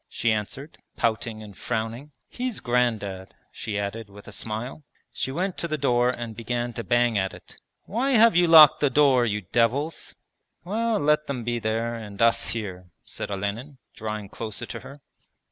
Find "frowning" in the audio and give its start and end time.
1.55-2.11